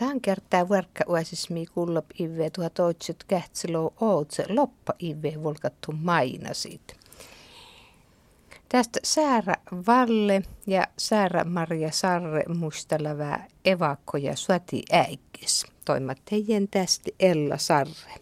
Tähän 0.00 0.20
kertaa 0.20 0.68
verkka 0.68 1.04
uäsismi 1.08 1.66
kullop 1.66 2.04
ive 2.20 2.50
toitset 2.74 3.24
kähtselo 3.28 3.92
ootse 4.00 4.44
loppa 4.48 4.92
ive 4.98 5.42
volkattu 5.42 5.92
mainasit. 5.92 6.96
Tästä 8.68 9.00
Säärä 9.04 9.54
Valle 9.86 10.42
ja 10.66 10.86
Säärä 10.98 11.44
Maria 11.44 11.90
Sarre 11.90 12.42
mustalavää 12.48 13.46
evakko 13.64 14.16
ja 14.16 14.36
suati 14.36 14.82
äikkis. 14.92 15.66
Toimat 15.84 16.18
teidän 16.30 16.68
tästä 16.70 17.10
Ella 17.20 17.58
Sarre. 17.58 18.14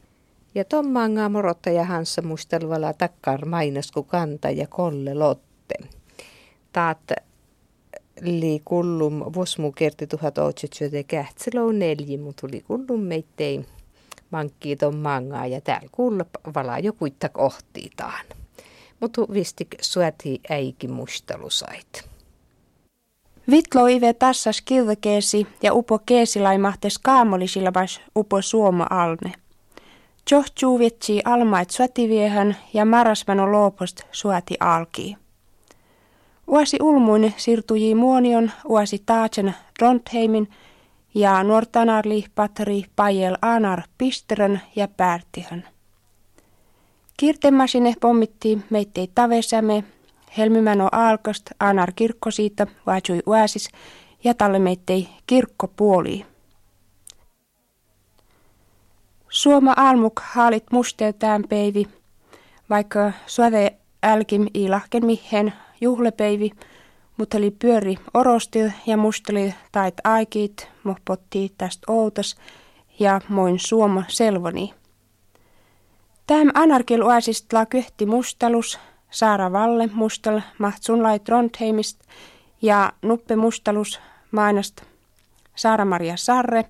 Ja 0.54 0.64
Tommaanga 0.64 1.29
morottaja 1.29 1.84
Hansa 1.84 2.22
mustelvala 2.22 2.92
takkar 2.92 3.45
mainasku 3.45 4.02
kanta 4.02 4.50
ja 4.50 4.66
kolle 4.66 5.14
lotte. 5.14 5.74
Taat 6.72 7.12
li 8.21 8.62
kullum 8.64 9.21
vosmu 9.35 9.73
kerti 9.73 10.07
tuhat 10.07 10.39
otsitsyöte 10.39 11.03
kähtselou 11.03 11.73
nelji, 11.73 12.18
mutta 12.18 12.41
tuli 12.41 12.61
kullum 12.61 13.00
meittei 13.00 13.64
mankkii 14.31 14.76
ton 14.76 14.96
mangaa 14.96 15.46
ja 15.46 15.61
täällä 15.61 15.89
kullop 15.93 16.29
valaa 16.54 16.79
jo 16.79 16.93
kuitta 16.93 17.29
kohtiitaan. 17.29 18.25
Mutta 19.00 19.23
vistik 19.32 19.68
sueti 19.81 20.40
äiki 20.50 20.89
mustelusait. 20.89 22.09
Vitlo 23.50 23.86
ive 23.86 24.12
tassas 24.12 24.61
kilvekeesi 24.61 25.46
ja 25.62 25.75
upo 25.75 25.98
keesilaimahtes 26.07 26.98
kaamolisilabas 26.98 28.00
upo 28.17 28.43
suoma 28.43 28.87
alne. 28.90 29.32
Johtuu 30.31 30.79
vietsi 30.79 31.21
almait 31.25 31.71
suativiehän 31.71 32.56
ja 32.75 32.84
marasmano 32.84 33.53
loopost 33.53 34.00
suati 34.12 34.56
alkii. 34.61 35.17
Uasi 36.48 36.78
ulmuin 36.83 37.34
siirtui 37.36 37.94
muonion 37.94 38.50
uasi 38.64 39.02
taatsen 39.06 39.55
Drontheimin 39.78 40.50
ja 41.14 41.42
nuortanarli 41.44 42.25
patri 42.34 42.84
pajel 42.97 43.36
anar 43.42 43.83
pisterön 43.98 44.61
ja 44.77 44.89
päärtihän. 44.89 45.69
Kirtemasine 47.17 47.95
pommitti 48.00 48.58
meittei 48.70 49.11
tavesamme, 49.14 49.84
helmymäno 50.39 50.89
alkost 50.92 51.50
anar 51.61 51.92
kirkko 51.97 52.31
siitä 52.31 52.67
vaajui 52.86 53.23
uasis 53.27 53.69
ja 54.25 54.34
talle 54.34 54.58
meittei 54.58 55.08
kirkko 55.27 55.69
puoli. 55.69 56.27
Suoma 59.28 59.75
almuk 59.77 60.20
haalit 60.25 60.64
musteeltään 60.73 61.45
peivi, 61.48 61.89
vaikka 62.70 63.12
suave 63.27 63.77
älkim 64.03 64.47
ilahken 64.55 65.06
mihen 65.06 65.53
juhlepeivi, 65.81 66.51
mutta 67.17 67.39
oli 67.39 67.51
pyöri 67.51 67.97
orostil 68.15 68.71
ja 68.87 68.97
musteli 68.97 69.55
tait 69.73 69.95
aikit, 70.05 70.69
mohpotti 70.85 71.53
tästä 71.59 71.93
outas 71.93 72.37
ja 72.98 73.20
moin 73.29 73.59
suoma 73.59 74.05
selvoni. 74.09 74.75
Tähän 76.27 76.51
anarkil 76.55 77.05
la 77.53 77.67
kyhti 77.67 78.07
mustalus, 78.07 78.79
Saara 79.11 79.53
Valle 79.53 79.89
mustal 79.93 80.41
mahtsun 80.59 81.03
lai 81.03 81.19
Trondheimist 81.19 82.01
ja 82.63 82.92
Nuppe 83.03 83.37
mustalus 83.37 84.01
mainast 84.31 84.81
Saara-Maria 85.55 86.17
Sarre, 86.17 86.65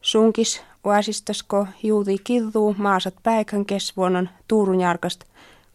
sunkis 0.00 0.62
oasistasko 0.84 1.66
juuti 1.82 2.16
killuu 2.24 2.74
maasat 2.78 3.14
päikän 3.22 3.64
kesvuonnon 3.64 4.28
Tuurun 4.48 4.80
jarkast 4.80 5.24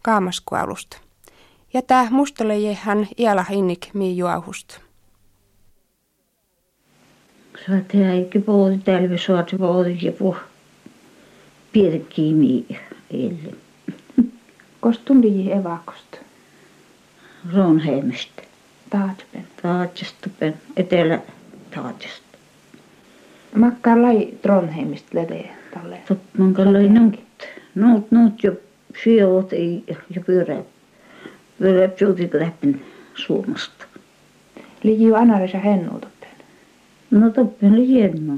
kaamaskualusta 0.02 1.07
ja 1.74 1.82
tää 1.82 2.10
mustaleje 2.10 2.78
hän 2.80 3.08
iäla 3.18 3.42
hinnik 3.42 3.94
mii 3.94 4.16
juohust. 4.16 4.78
Saati 7.66 8.04
äikki 8.04 8.38
poodi 8.38 8.78
tälvi 8.78 9.18
saati 9.18 9.56
poodi 9.56 9.98
ja 10.02 10.12
puh 10.12 10.36
piirkkiä 11.72 12.34
mii 12.34 12.78
eille. 13.10 13.54
Kost 14.80 15.04
tuli 15.04 15.52
evakosta? 15.52 16.18
Ronheimista. 17.54 18.42
Taatspen. 18.90 19.46
Taatsastupen, 19.62 20.54
etelä 20.76 21.20
Taatsasta. 21.74 22.38
Makkaa 23.54 24.02
lai 24.02 24.28
Tronheimista 24.42 25.08
lede 25.12 25.50
talle. 25.74 25.98
Toppan 26.08 26.54
kallai 26.54 26.88
nuut. 26.88 27.20
Nuut, 27.74 28.10
nuut 28.10 28.42
jo 28.42 28.52
syövät 29.04 29.52
ja 30.14 30.20
pyörät 30.26 30.66
Pyöräpjuutit 31.58 32.34
lähten 32.34 32.82
Suomesta. 33.14 33.84
Liji 34.82 35.12
analisa 35.14 35.58
hennu 35.58 35.90
toppen. 35.90 36.28
No 37.10 37.30
toppen 37.30 37.72
oli 37.72 37.86
hieno. 37.86 38.34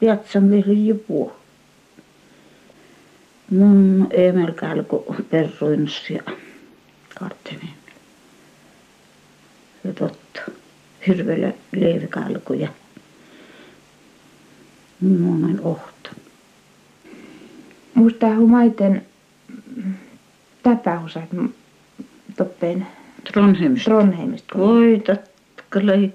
Piatsan 0.00 0.50
vielä 0.50 0.98
puu. 1.06 1.32
Mun 3.50 4.06
Emel 4.10 4.52
kalko 4.52 5.16
perruinus 5.30 6.10
ja 6.10 6.22
karttinen. 7.20 7.74
Ja 9.84 9.92
totta. 9.92 10.40
Hirveellä 11.06 11.52
leivikalko 11.72 12.54
ja 12.54 12.68
monen 15.00 15.60
ohto. 15.60 16.10
Muistaa 17.94 18.36
humaiten 18.36 19.06
täpähusait 20.62 21.32
toppen 22.36 22.86
Trondheimista. 23.32 23.90
Trondheimista. 23.90 24.58
Voi 24.58 25.02
tatkalai 25.56 26.12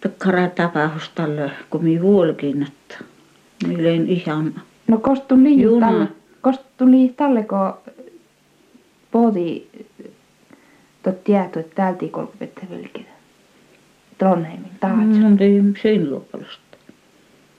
takkara 0.00 0.48
tapahustalle, 0.48 1.50
kun 1.70 1.84
mi 1.84 2.02
vuolkin, 2.02 2.62
että 2.62 3.04
milen 3.66 4.08
ihan 4.08 4.62
No 4.88 4.98
kostun 4.98 5.44
liian 5.44 5.60
Juna. 5.60 5.86
talle, 5.86 6.08
kostun 6.40 6.90
liian 6.90 7.14
talle, 7.14 7.44
kun 7.44 7.94
pohti 9.10 9.70
tot 11.02 11.24
tieto, 11.24 11.60
että 11.60 11.74
täältä 11.74 12.06
kolkupette 12.10 12.66
velkitä. 12.70 13.10
Trondheimin 14.18 14.70
taatsa. 14.80 15.28
Mm, 15.28 15.36
tein 15.38 15.74
sen 15.82 16.10
loppuista. 16.10 16.76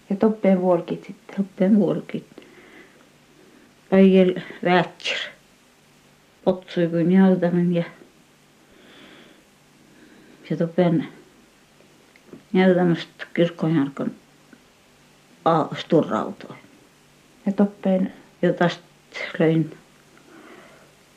Ja 0.10 0.16
toppeen 0.16 0.62
vuolkit 0.62 1.04
sitten. 1.04 1.36
Toppen 1.38 1.76
vuolkin. 1.76 2.26
Päijäl 3.90 4.34
vätsir. 4.64 5.35
Otsui 6.46 6.88
kuin 6.88 7.12
jäytämän 7.12 7.74
ja 7.74 7.84
ja 10.50 10.58
toppen 10.58 11.08
jäytämästä 12.54 13.26
kirkkojarkon 13.34 14.12
sturrautoi. 15.78 16.56
Ja 17.46 17.52
toppeen 17.52 18.14
tästä 18.54 18.84
löin 19.40 19.78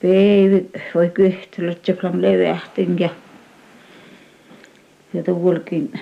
peivi 0.03 0.71
voi 0.95 1.13
ja 1.89 1.95
plan 1.97 2.23
levähtin 2.23 2.99
ja 2.99 3.09
ja 5.15 5.23
tuolkin 5.23 6.01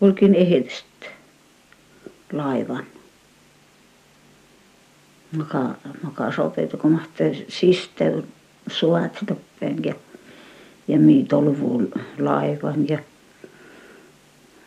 volkin 0.00 0.34
ehdosta 0.34 1.06
laivan. 2.32 2.86
Maka, 5.36 5.74
maka 6.02 6.30
sisteyn 7.48 8.24
suot 8.66 9.18
toppeen 9.26 9.84
ja, 9.84 9.94
ja 10.88 10.98
miitolvuun 10.98 11.92
laivan 12.18 12.88
ja 12.88 12.98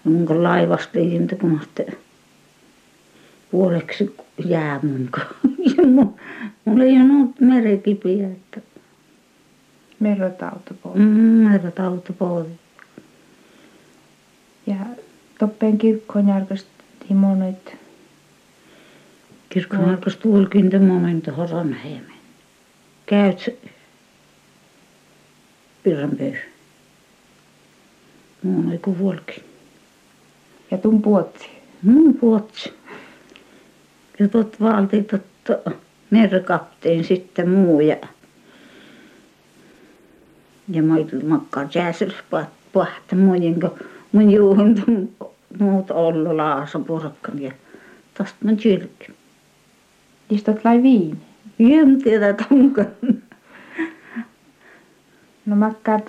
mun 0.04 0.44
laivasta 0.44 1.00
liintä, 1.00 1.36
kun 1.36 1.50
mahtaa 1.50 1.86
puoleksi 3.52 4.16
jää 4.46 4.80
mun 4.84 5.10
ja 5.78 5.88
mun, 5.88 6.16
mulla 6.66 6.84
ei 6.84 7.02
ole 7.02 7.12
ollut 7.12 7.40
merekipiä, 7.40 8.28
että 8.28 8.62
merrotauto 10.00 10.74
pois. 10.84 10.96
mm, 11.00 12.14
pois. 12.14 12.48
Ja 14.68 14.76
toppeen 15.40 15.78
kirkkoon 15.78 16.28
järkästi 16.28 17.14
monet. 17.14 17.87
Kirkon 19.50 19.98
tuolkin 20.22 20.70
te 20.70 20.80
momento 20.80 21.32
Horonheimen. 21.32 22.18
Käyt 23.06 23.60
Pirranpöy. 25.84 26.34
Muun 28.44 28.72
ei 28.72 28.78
kuin 28.78 29.00
vuolkin. 29.00 29.44
Ja 30.72 30.78
tun 30.78 31.02
puotsi. 31.02 31.50
Mun 31.82 32.14
puotsi. 32.14 32.74
Ja 34.20 34.28
tot 34.28 34.60
valti 34.62 35.04
tot 35.04 35.24
merkapteen 36.10 37.04
sitten 37.04 37.50
muu 37.50 37.80
ja 37.80 37.98
ja 40.70 40.84
mä 40.84 40.96
makkaa 41.24 41.70
jääsel 41.74 42.12
pahta 42.74 43.16
muin 43.16 43.60
kun 43.60 43.80
mun 44.12 44.32
juuhun 44.32 44.76
muut 45.60 45.92
ollut 45.92 46.36
laasa 46.36 46.80
purkkan 46.80 47.42
ja 47.42 47.52
tästä 48.14 48.38
mä 48.44 48.52
kylkin. 48.52 49.16
Istot 50.30 50.66
lai 50.66 50.84
viini. 50.84 51.18
En 51.60 52.04
tiedä 52.04 52.36
onko. 52.52 52.82
No 55.46 55.56
makkaa 55.56 56.00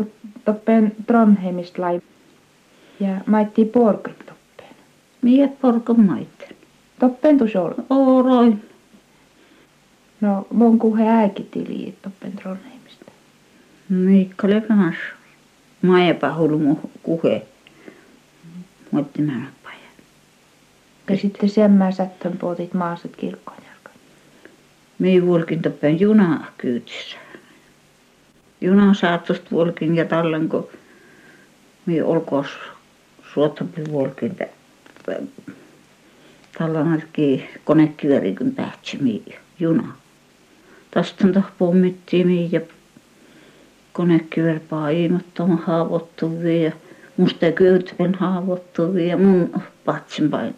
toppeen 0.44 0.96
Trondheimista 1.06 1.82
lai. 1.82 2.00
Ja 3.00 3.20
maitti 3.26 3.64
porkit 3.64 4.18
toppeen. 4.18 4.74
Mie 5.22 5.48
porkan 5.48 6.00
maitten. 6.00 6.56
Toppeen 7.00 7.38
tus 7.38 7.56
olla. 7.56 7.84
Oroin. 7.90 8.64
No, 10.20 10.46
mun 10.52 10.78
kuhe 10.78 11.08
äikitili 11.08 11.94
toppen 12.02 12.32
Trondheimista. 12.32 13.12
Mikkale 13.88 14.60
kanssa. 14.60 15.02
Maiepa 15.82 16.34
hulmu 16.34 16.78
kuhe. 17.02 17.46
Mutta 18.90 19.22
mä. 19.22 19.42
Ja 21.10 21.16
sitten 21.16 21.48
semmää 21.48 21.92
sättön 21.92 22.38
puotit 22.38 22.74
maaset 22.74 23.16
kirkkoon 23.16 23.67
Me 24.98 25.26
vuolkin 25.26 25.62
toppen 25.62 26.00
juna 26.00 26.46
kyytissä. 26.58 27.16
Juna 28.60 28.94
saatosta 28.94 29.50
vuolkin 29.50 29.96
ja 29.96 30.04
tallen 30.04 30.48
kun 30.48 30.68
me 31.86 32.04
olkoos 32.04 32.48
suottapi 33.34 33.84
vuolkin. 33.90 34.36
Alki 36.92 37.48
konekyörikön 37.64 38.52
päätsi 38.54 38.98
mi 39.00 39.22
juna. 39.60 39.96
Tästä 40.90 41.26
on 41.26 41.44
pommittiin 41.58 42.26
mi 42.26 42.48
ja 42.52 42.60
konekyör 43.92 44.60
paimattoma 44.60 45.56
haavoittuvia 45.56 46.62
ja 46.62 46.72
musta 47.16 47.52
kyytven 47.52 48.14
haavoittuvia 48.14 49.06
ja 49.06 49.16
mun 49.16 49.62
patsin 49.84 50.30
pain 50.30 50.54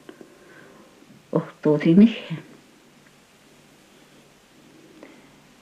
ohtuutin 1.32 1.98
niihin. 1.98 2.49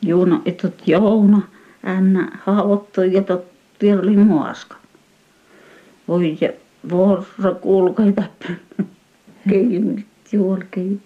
Juuna, 0.03 0.41
että 0.45 0.69
Jouna, 0.87 1.43
Anna 1.83 2.29
haavoittui 2.45 3.12
ja 3.12 3.23
tot 3.23 3.45
vielä 3.83 4.03
oli 4.03 4.17
muaska. 4.17 4.77
Voi 6.09 6.39
ja 6.41 6.53
vuorossa 6.91 7.55
kulkei 7.55 8.12
täppän. 8.12 8.61
Keijumit 9.49 10.06
juolkei. 10.33 10.99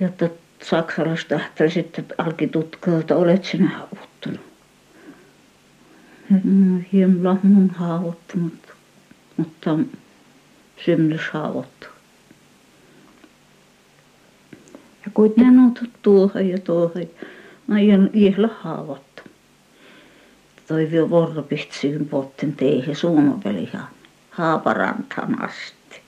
Ja 0.00 0.08
tot 0.08 0.32
saksalaiset 0.62 1.28
tähtäi 1.28 1.70
sitten 1.70 2.04
alki 2.18 2.46
tutkia, 2.46 2.98
että 2.98 3.16
olet 3.16 3.44
sinä 3.44 3.68
haavoittunut. 3.68 4.40
Mm, 6.44 6.84
Hiemla 6.92 7.36
mun 7.42 7.70
haavoittunut, 7.70 8.52
mutta 9.36 9.78
synnys 10.84 11.30
haavoittu. 11.32 11.86
Ja 15.04 15.10
kuitenkin 15.14 15.56
no 15.56 15.72
tuohon 16.02 16.48
ja 16.48 16.58
tuohon. 16.58 17.06
No 17.66 17.76
ihan 17.76 18.10
ihan 18.12 18.50
haavoittu. 18.60 19.22
Toi 20.68 20.90
vielä 20.90 21.10
vuoropihtsyyn 21.10 22.06
potten 22.08 22.52
teihin 22.52 22.96
suomapelihan 22.96 23.88
Haaparantaan 24.30 25.42
asti. 25.42 26.00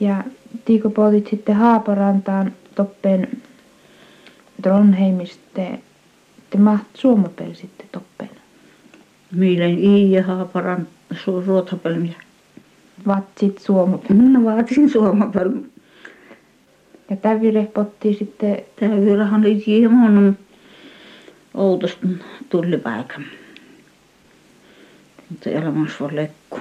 Ja 0.00 0.24
tiiko 0.64 0.90
puotit 0.90 1.26
sitten 1.30 1.56
Haaparantaan 1.56 2.52
toppeen 2.74 3.28
Trondheimista 4.62 5.60
te 6.50 6.58
maht 6.58 6.86
Suomapel 6.94 7.54
sitten 7.54 7.86
toppeen. 7.92 8.30
Mielen 9.32 9.78
i 9.78 10.12
ja 10.12 10.22
Haaparan 10.22 10.86
su 11.24 11.40
ruotapelmiä. 11.40 12.22
Vatsit 13.06 13.58
Suomapel. 13.58 14.16
No 14.16 14.44
vaatin 14.44 14.90
suomapel. 14.90 15.50
Ja 17.10 17.16
tävire 17.16 17.66
potti 17.74 18.14
sitten 18.14 18.62
Tää 18.80 19.00
virahan 19.00 19.40
oli 19.40 19.66
hieman 19.66 20.38
outosta 21.54 22.06
tuli 22.48 22.78
paikan. 22.78 23.24
Mutta 25.30 25.50
elämässä 25.50 25.96
voi 26.00 26.16
lekku. 26.16 26.60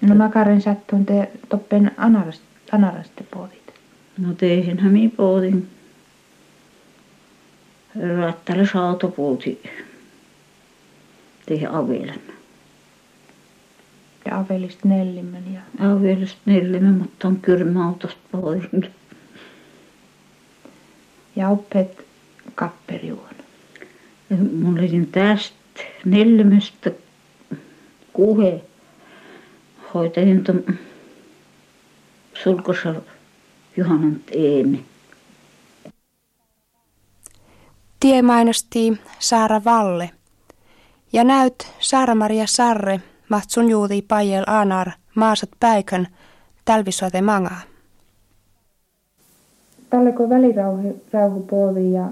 No 0.00 0.14
makaren 0.14 0.62
sattuun 0.62 1.06
te 1.06 1.30
toppen 1.48 1.90
anarast, 1.96 2.42
anaraste 2.72 3.24
puotit. 3.30 3.74
No 4.18 4.34
teihinhän 4.34 4.92
minä 4.92 5.10
pohdin. 5.16 5.68
Rattalle 8.18 8.68
autopuuti. 8.74 9.62
Teihin 11.46 11.70
avelen. 11.70 12.20
Ja 14.26 14.38
avelista 14.38 14.88
nellimän 14.88 15.54
ja, 15.54 15.90
Avelista 15.92 16.40
neljämme, 16.44 16.90
mutta 16.90 17.28
on 17.28 17.36
kyrmäautosta 17.36 18.20
pohdin. 18.32 18.90
Ja 21.36 21.48
oppeet 21.48 22.06
kapperiuon. 22.54 23.34
Mulla 24.52 24.80
oli 24.80 25.08
tästä 25.12 25.82
neljämestä 26.04 26.90
kuhe. 28.12 28.60
Hoitajin 29.94 30.44
tuon 30.44 30.64
sulkossa 32.42 32.94
Juhanan 33.76 34.20
Eemi. 34.32 34.84
Tie 38.00 38.22
mainosti 38.22 39.00
Saara 39.18 39.64
Valle. 39.64 40.10
Ja 41.12 41.24
näyt 41.24 41.68
Saara-Maria 41.80 42.46
Sarre, 42.46 43.00
mahtsun 43.28 43.70
juuti 43.70 44.02
pajel 44.02 44.44
anar, 44.46 44.90
maasat 45.14 45.50
päikön, 45.60 46.06
talvisuote 46.64 47.20
mangaa. 47.20 47.69
Tälle 49.90 50.12
kun 50.12 50.28
välirauhu 50.28 51.40
puoli 51.40 51.92
ja 51.92 52.08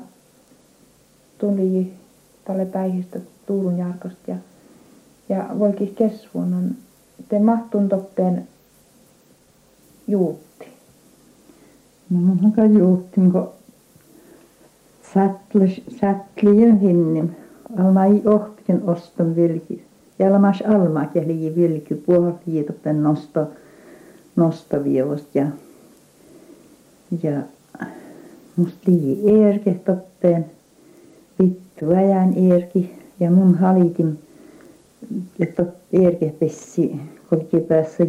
tuli 1.38 1.92
tälle 2.44 2.66
päihistä 2.66 3.20
Tuulun 3.46 3.78
Jarkosta 3.78 4.30
ja, 4.30 4.36
ja 5.28 5.46
voikin 5.58 5.94
kesvuon 5.94 6.54
on 6.54 6.70
te 7.28 7.38
mahtun 7.38 7.88
toppeen 7.88 8.48
juutti. 10.06 10.66
No 12.10 12.20
mun 12.20 12.38
haka 12.38 12.64
juhtin, 12.64 13.32
kun 13.32 13.48
jo 16.62 16.78
hinnim. 16.80 17.28
Alma 17.78 18.04
ei 18.04 18.22
ohtikin 18.24 18.82
oston 18.82 19.36
vilki. 19.36 19.84
Jalmas 20.18 20.62
alma 20.68 21.06
kehli 21.06 21.54
vilki 21.56 21.94
toppen 22.64 23.02
nosto, 23.02 23.46
nostovievost 24.36 25.34
ja, 25.34 25.46
ja 27.22 27.42
musta 28.58 28.90
lii 28.90 29.44
erke 29.44 29.74
toppeen. 29.74 30.46
Vittu 31.42 31.90
ajan 31.90 32.34
erki 32.52 32.90
ja 33.20 33.30
mun 33.30 33.54
halitin, 33.54 34.18
että 35.40 35.64
erke 35.92 36.34
pessi, 36.40 37.00
kolki 37.30 37.60
päässä. 37.60 38.04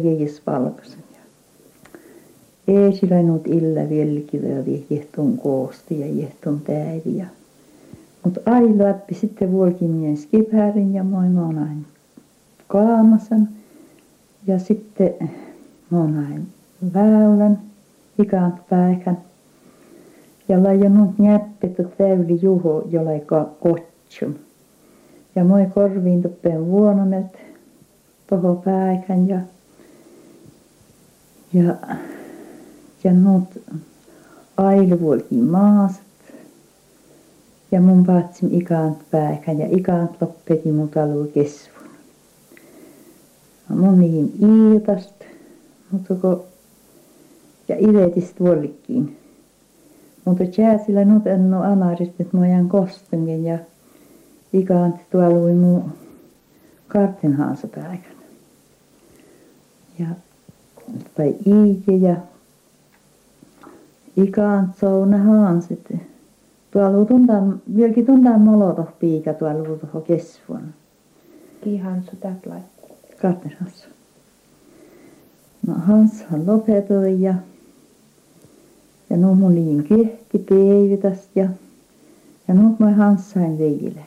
Ei 2.68 2.92
sillä 2.92 3.22
nuut 3.22 3.46
illa 3.46 3.88
vieläkin 3.88 4.42
jehton 4.90 5.38
koosti 5.38 6.00
ja 6.00 6.06
jehton 6.06 6.60
täidi. 6.60 7.16
Ja... 7.16 7.26
Mutta 8.24 8.40
ai 8.46 8.78
läppi 8.78 9.14
sitten 9.14 9.52
vuokin 9.52 9.90
mien 9.90 10.16
skipäärin 10.16 10.94
ja 10.94 11.04
moi 11.04 11.28
monain 11.28 11.86
kaamasan. 12.68 13.48
Ja 14.46 14.58
sitten 14.58 15.30
monain 15.90 16.46
väylän, 16.94 17.58
ikant 18.18 18.68
päikän. 18.68 19.18
Ja 20.50 20.62
lajanut 20.62 21.18
näppet 21.18 21.76
täyli 21.98 22.38
juho, 22.42 22.82
jolla 22.90 23.10
kotsum. 23.60 24.34
Ja 25.36 25.44
moi 25.44 25.66
korviin 25.74 26.22
tuppeen 26.22 26.66
vuonomet 26.66 27.38
toho 28.26 28.54
päikän 28.54 29.28
ja 29.28 29.40
ja 31.52 31.76
ja 33.04 33.12
nuut 33.12 33.62
ailuvolkin 34.56 35.44
maaset. 35.44 36.34
Ja 37.72 37.80
mun 37.80 38.04
paatsim 38.04 38.48
ikant 38.52 38.98
päikän 39.10 39.58
ja 39.58 39.66
ikant 39.70 40.10
loppeti 40.20 40.72
mun 40.72 40.88
talu 40.88 41.30
kesvun. 41.34 41.88
Mun 43.68 44.00
niin 44.00 44.32
iitast, 44.42 45.14
mutta 45.90 46.14
ko 46.14 46.44
ja 47.68 47.76
ivetist 47.78 48.40
vollikin. 48.40 49.19
Mutta 50.24 50.44
jääsillä 50.58 51.04
nyt 51.04 51.26
en 51.26 51.54
ole 51.54 51.66
mä 52.32 52.46
jään 52.46 52.68
kostungen 52.68 53.44
ja 53.44 53.58
ikant 54.52 54.96
tuolui 55.10 55.54
mun 55.54 55.92
kartenhaansa 56.88 57.68
päikän. 57.68 58.12
Ja 59.98 60.06
tai 61.14 61.34
iike 61.46 61.92
ja 61.92 62.16
ikaan 64.16 64.74
souna 64.80 65.18
haan 65.18 65.62
sitten. 65.62 66.00
Tuolla 66.70 67.04
tuntaan, 67.04 67.62
vieläkin 67.76 68.06
tuntaan 68.06 68.40
molotoh 68.40 68.88
piika 68.98 69.34
tuolla 69.34 69.78
tuohon 69.78 70.02
kesvuon. 70.02 70.62
Kihan 71.64 72.02
sotat 72.02 72.46
lai. 72.46 72.60
Kartenhaansa. 73.22 73.86
No 75.66 75.74
Hanshan 75.74 76.46
lopetui 76.46 77.22
ja 77.22 77.34
nu 79.20 79.34
mun 79.34 79.54
liin 79.54 79.84
kehki 79.84 80.38
ja 81.34 81.48
ja 82.48 82.54
nu 82.54 82.76
mä 82.78 82.90
Hanssain 82.90 83.58
veile. 83.58 84.04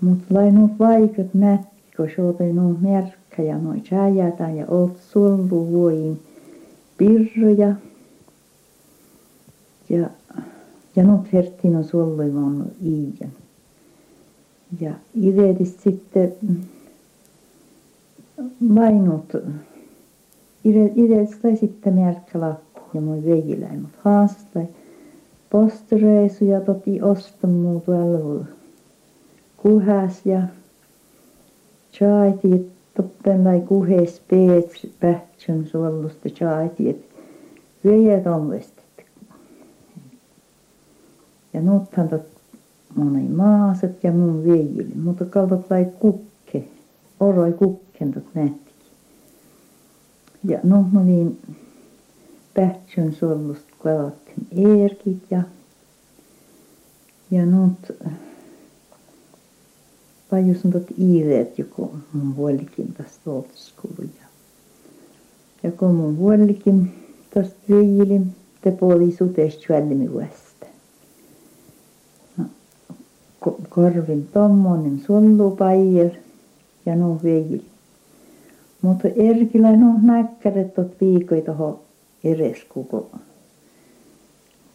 Mut 0.00 0.18
lai 0.30 0.50
nu 0.50 0.70
vaikut 0.78 1.34
nätti 1.34 1.76
kun 1.96 2.08
se 2.16 2.52
no 2.52 2.76
märkä 2.80 3.42
ja 3.42 3.58
noin 3.58 3.84
säijätään 3.90 4.56
ja 4.56 4.66
oot 4.68 4.96
suollu 5.12 5.70
vuoin 5.70 6.20
pirroja. 6.96 7.74
Ja, 9.88 10.10
ja 10.96 11.04
no 11.04 11.24
herttiin 11.32 11.76
on 11.76 11.84
suolluimaan 11.84 12.66
iian. 12.84 13.32
Ja 14.80 14.94
ideetis 15.14 15.82
sitten 15.82 16.34
mainut, 18.60 19.32
ideetis 20.94 21.38
tai 21.42 21.56
sitten 21.56 21.94
lappu 22.34 22.65
ja 22.94 23.00
moi 23.00 23.24
veijiläin, 23.24 23.80
mutta 23.80 23.98
haastai 24.02 24.66
postereisu 25.50 26.44
ja 26.44 26.60
toti 26.60 27.02
ostamu 27.02 27.80
tuolla 27.80 28.44
kuhas 29.56 30.26
ja 30.26 30.42
chaiti 31.92 32.70
toppen 32.96 33.44
lai 33.44 33.60
kuhes 33.60 34.22
peets 34.30 34.86
pähtsön 35.00 35.66
suollusta 35.66 36.28
chaiti 36.28 36.88
et 36.88 37.04
veijät 37.84 38.26
on 38.26 38.50
vestet. 38.50 38.84
Ja 41.52 41.60
nuuthan 41.60 42.08
tot 42.08 42.22
moni 42.94 43.28
maaset 43.28 44.04
ja 44.04 44.12
mun 44.12 44.44
veijille, 44.44 44.94
mutta 45.02 45.24
kaltot 45.24 45.70
lai 45.70 45.86
kukke, 45.98 46.64
oroi 47.20 47.52
kukken 47.52 48.12
tot 48.12 48.24
nähtikin. 48.34 48.74
Ja 50.44 50.58
no 50.62 50.84
mä 50.92 51.00
olin 51.00 51.38
pähtsön 52.56 53.12
suollusta 53.12 53.72
kalattiin 53.78 54.46
eerkit 54.80 55.22
ja 55.30 55.42
ja 57.30 57.46
nuut 57.46 57.92
paljon 60.30 60.56
on 60.64 60.72
tot 60.72 60.86
iireet 60.98 61.58
joku 61.58 61.94
mun 62.12 62.36
vuolikin 62.36 62.92
tästä 62.92 63.20
luotuskulu 63.26 64.08
ja 65.62 65.72
kun 65.72 65.94
mun 65.94 66.18
vuolikin 66.18 66.94
tästä 67.34 67.56
veijilin 67.70 68.34
te 68.60 68.70
puoli 68.70 69.12
sutesta 69.12 69.64
välimi 69.68 70.12
vuesta. 70.12 70.66
No, 72.36 72.44
korvin 73.68 74.28
tommonen 74.32 75.00
sollupaijel 75.06 76.10
ja 76.86 76.96
no 76.96 77.20
veijil. 77.22 77.60
Mutta 78.82 79.08
erkillä 79.08 79.76
no 79.76 79.98
näkkäret 80.02 80.74
tot 80.74 81.00
viikoi 81.00 81.42
toho 81.42 81.82
eres 82.32 82.64
kuko 82.68 83.10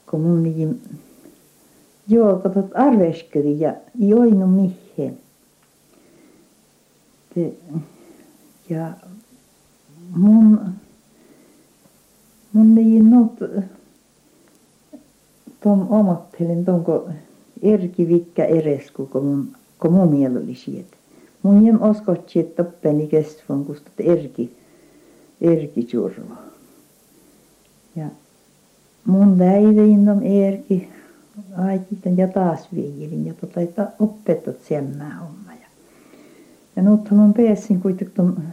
kun 0.10 0.22
mun 0.22 0.44
niin 0.44 0.82
katsot 2.44 2.72
arveskeli 2.74 3.60
ja 3.60 3.74
joinu 4.00 4.48
mihin. 4.48 5.20
Te, 7.36 7.54
ja 8.70 8.94
mun 10.16 10.60
mun 12.54 12.76
niin 12.76 13.10
not 13.10 13.32
tom 15.64 15.92
omattelin 15.92 16.66
tonko 16.66 17.10
erki 17.62 18.08
vikkä 18.08 18.46
eres 18.46 18.92
kun 18.92 19.10
mun 19.14 19.48
kun 19.80 19.94
mun 19.94 20.10
miel 20.10 20.38
oli 20.38 20.56
sieltä. 20.56 20.98
Mun 21.44 21.66
jem 21.66 21.82
oskotsi 21.82 22.40
että 22.40 22.64
toppeni 22.64 23.08
kestvon 23.08 23.66
kustot 23.66 23.94
erki 24.00 24.58
erki 25.42 25.84
churva. 25.84 26.51
Ja 27.96 28.06
mun 29.06 29.40
läivein 29.40 30.10
on 30.10 30.24
Eerki 30.24 30.90
aikitan 31.58 32.18
ja 32.18 32.28
taas 32.28 32.68
viilin 32.76 33.26
ja 33.26 33.34
tota 33.34 33.62
että 33.62 33.92
opetot 34.00 34.62
semmää 34.70 35.20
homma. 35.20 35.54
Ja 35.54 35.68
ja 36.76 36.82
nythän 36.82 37.20
on 37.20 37.34
pääsin 37.34 37.82
kuitenkin 37.82 38.16
ton 38.16 38.44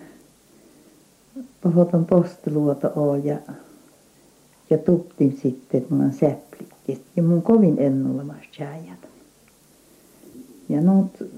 pahoitan 1.62 2.04
postiluota 2.04 2.90
oo 2.96 3.16
ja 3.16 3.36
ja 4.70 4.78
tuptin 4.78 5.38
sitten 5.42 5.80
että 5.80 5.94
mulla 5.94 6.04
on 6.04 6.12
säplikki. 6.12 7.02
Ja 7.16 7.22
mun 7.22 7.42
kovin 7.42 7.78
ennulemassa 7.78 8.42
tjäijät 8.56 9.08
ja 10.68 10.80
nyt 10.80 11.30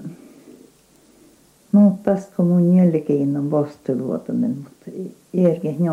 nyt 1.71 2.03
tästä 2.03 2.31
kun 2.35 2.47
mun 2.47 2.77
jälkeen 2.77 3.37
on 3.37 3.49
postiluotonen 3.49 4.57
mutta 4.57 4.91
Eerki 5.33 5.75
ne 5.79 5.89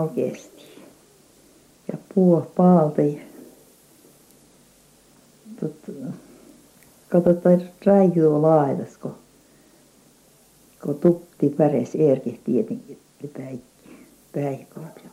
paalta 2.57 3.03
ja 3.03 3.21
tot, 5.61 5.75
katsotaan 7.09 7.63
räikkyy 7.87 8.29
laitas 8.29 8.97
kun 8.99 9.15
kun 10.85 10.95
tupti 10.95 11.49
päres 11.49 11.95
Eerki 11.95 12.41
tietenkin 12.45 12.99
päikoot 14.33 15.05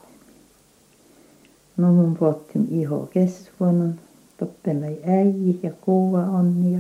no 1.78 1.94
mun 1.94 2.16
puhuttiin 2.16 2.68
iho 2.70 3.10
kesvuonnon 3.14 3.96
toppelai 4.38 5.00
äijä 5.08 5.54
ja 5.64 5.72
kuuva 5.82 6.20
on 6.20 6.72
ja 6.72 6.80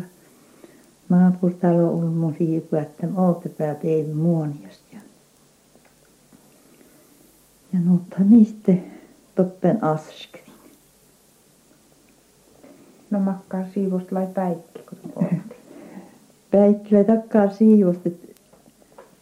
naapurtalo 1.09 1.93
on 1.93 2.13
mun 2.13 2.35
hiipu 2.39 2.75
että 2.75 3.07
oltepää 3.15 3.75
tein 3.75 4.17
muoniosta. 4.17 4.85
Ja 4.93 4.99
ja 7.73 7.79
nuuthan 7.79 8.29
niistä 8.29 8.73
toppen 9.35 9.83
askrin. 9.83 10.45
No 13.11 13.19
makkaa 13.19 13.63
siivosta 13.73 14.15
lai 14.15 14.27
päikki, 14.33 14.79
kun 14.89 15.11
poltti. 15.13 15.55
päikki 16.51 16.95
lai 16.95 17.05
takkaa 17.05 17.49
siivosta, 17.49 18.09
että 18.09 18.27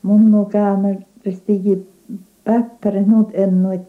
mun 0.04 0.32
nu 0.32 0.46
käännöristikin 0.46 1.90
päppäret 2.44 3.08
nuut 3.08 3.30
ennuit. 3.34 3.82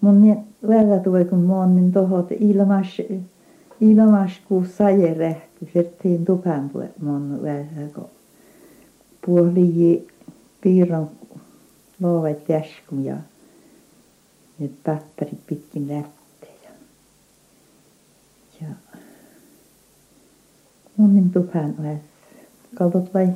Mun 0.00 0.20
niin 0.20 0.38
välillä 0.68 0.98
tuli 0.98 1.24
kun 1.24 1.38
mä 1.38 1.56
oon 1.56 1.76
niin 1.76 1.92
tohot 1.92 2.28
ilmas, 2.40 3.02
ilmas 3.80 4.30
kun 4.48 4.66
saje 4.66 5.14
rähti, 5.14 5.70
sertiin 5.74 6.24
tupan 6.24 6.70
puolet 6.70 7.02
mun 7.02 7.42
välillä 7.42 7.88
kun 7.94 8.08
puoli 9.26 10.06
piirron 10.60 11.10
loovet 12.00 12.48
jäskun 12.48 13.04
ja 13.04 13.16
ne 14.58 14.70
päppärit 14.84 15.46
pitkin 15.46 15.88
lähtee 15.88 16.56
ja 18.60 18.68
mun 20.96 21.30
tupan 21.30 21.74
ovet 21.80 22.02
kaltot 22.74 23.14
lai 23.14 23.28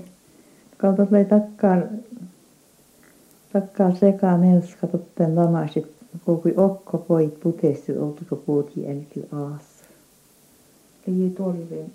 kaltot 0.76 1.10
lai 1.10 1.24
takkaan 1.24 1.90
takkaan 3.52 3.96
sekaan 3.96 4.44
elska 4.44 4.86
toppen 4.86 5.36
lamasit 5.36 5.86
koko 6.24 6.48
okko 6.56 6.98
poit 6.98 7.40
putesti 7.40 7.92
oltiko 7.92 8.36
puuti 8.36 8.88
älky 8.88 9.28
aassa 9.32 9.84
Lii 11.06 11.30
tuolleen. 11.30 11.92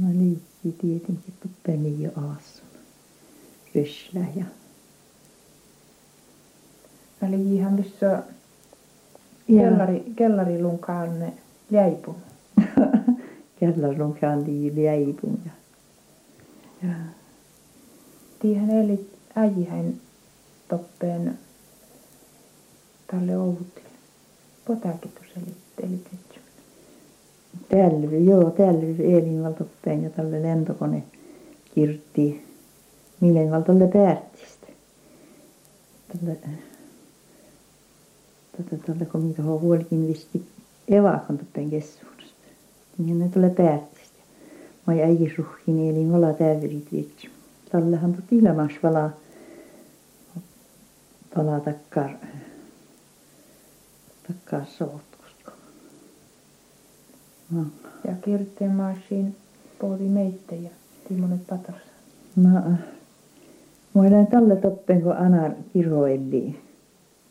no 0.00 0.08
liikki 0.18 0.72
tietenkin 0.80 1.34
toppen 1.42 1.82
liio 1.82 2.10
aassa 2.16 2.62
ryslä 3.74 4.24
ja 4.36 4.44
Eli 7.28 7.54
ihan 7.54 7.72
missä 7.72 8.22
kellari, 9.46 10.12
kellarilunkaan 10.16 11.32
kellarlunkaan 13.60 14.44
lii 14.44 14.84
jäipun 14.84 15.38
ja 15.44 15.50
Tiihän 18.38 18.70
eli 18.70 19.10
äijähän 19.34 19.94
toppeen 20.68 21.38
tälle. 23.06 23.32
Potakin 24.64 25.12
tuossa 25.12 25.40
eli 25.82 25.96
tetsu. 25.96 26.40
Tälvy, 27.68 28.18
joo, 28.18 28.50
tälvy 28.50 29.02
Eelinval 29.02 29.52
toppeen 29.52 30.02
ja 30.02 30.10
tälle 30.10 30.42
lentokone 30.42 31.02
kirtti 31.74 32.46
Milenval 33.20 33.60
tälle 33.60 33.88
Päärtistä. 33.88 34.66
Tälle 36.08 36.36
tätä 38.62 38.82
tälle 38.86 39.04
kun 39.04 39.22
mitä 39.22 39.42
on 39.42 39.60
huolikin 39.60 40.08
visti 40.08 40.46
evakon 40.88 41.38
toppeen 41.38 41.70
keskuudesta. 41.70 42.48
Niin 42.98 43.18
ne 43.18 43.28
tulee 43.28 43.50
Päärtistä. 43.50 44.18
Mä 44.86 44.92
äijä 44.92 45.30
suhkin 45.36 45.78
Eelinvala 45.78 46.32
täyverit 46.32 46.92
vitsi. 46.92 47.30
Tällähän 47.72 48.14
tot 48.14 48.32
ilmas 48.32 48.72
vala 48.82 49.10
vala 51.36 51.60
takkar 51.60 52.10
takkar 54.28 54.66
sootkusko. 54.66 55.52
No. 57.50 57.64
Ja 58.04 58.14
kirtteen 58.24 58.70
maashiin 58.70 59.36
puoli 59.78 60.08
meitä 60.08 60.54
ja 60.54 60.70
Timonet 61.08 61.46
patas. 61.46 61.82
No, 62.36 62.50
mä 63.94 64.00
olen 64.02 64.26
tälle 64.26 64.56
toppen, 64.56 65.02
kun 65.02 65.16
Anar 65.16 65.50
kirhoilli 65.72 66.58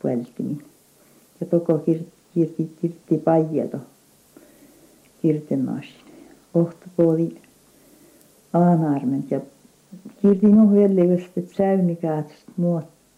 pueltimi. 0.01 0.68
Ja 1.41 1.47
toko 1.47 1.77
kirti, 1.77 2.13
kirti, 2.33 2.71
kirti 2.81 3.17
paijelto 3.17 3.77
kirten 5.21 5.59
maasin. 5.65 5.93
Ohtopuoli 6.53 7.41
Aanarment 8.53 9.31
ja 9.31 9.41
kirtin 10.21 10.59
on 10.59 10.73
vellevästi, 10.73 11.39
että 11.39 11.55
säynikäät 11.55 12.27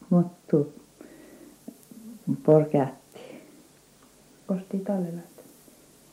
muottu 0.10 0.74
porkätti. 2.46 3.20
Kosti 4.48 4.80
tallelat. 4.80 5.32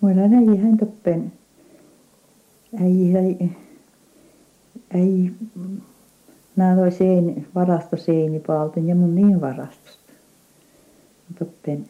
Muilla 0.00 0.22
ei 0.22 0.56
hän 0.56 0.76
toppen. 0.76 1.32
Ei, 2.84 3.16
ei, 3.16 3.50
ei, 4.94 5.32
nää 6.56 6.76
toi 6.76 6.92
seini, 6.92 7.46
varasto 7.54 7.96
seini 7.96 8.40
palten 8.40 8.88
ja 8.88 8.94
mun 8.94 9.14
niin 9.14 9.40
varastosta. 9.40 9.97
Toppen. 11.38 11.88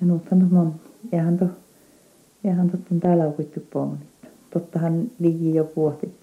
Ja 0.00 0.06
nyt 0.06 0.32
on 0.32 0.48
mon, 0.50 0.74
eihän 1.12 1.38
to, 1.38 1.46
eihän 2.44 2.70
totten 2.70 3.00
täällä 3.00 3.32
kuittu 3.36 3.60
pomit. 3.72 4.00
Tottahan 4.50 5.10
liji 5.18 5.54
jo 5.54 5.64
puhtit 5.64 6.14